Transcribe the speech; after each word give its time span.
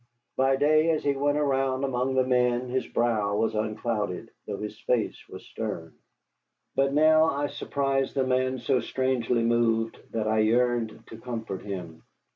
By 0.35 0.55
day 0.55 0.89
as 0.89 1.03
he 1.03 1.15
went 1.15 1.37
around 1.37 1.83
among 1.83 2.15
the 2.15 2.23
men 2.25 2.69
his 2.69 2.87
brow 2.87 3.35
was 3.35 3.53
unclouded, 3.53 4.31
though 4.47 4.57
his 4.57 4.79
face 4.79 5.23
was 5.29 5.45
stern. 5.45 5.93
But 6.75 6.91
now 6.91 7.25
I 7.25 7.45
surprised 7.45 8.15
the 8.15 8.25
man 8.25 8.57
so 8.57 8.79
strangely 8.79 9.43
moved 9.43 9.99
that 10.11 10.27
I 10.27 10.39
yearned 10.39 11.03
to 11.05 11.19
comfort 11.19 11.61
him. 11.61 12.01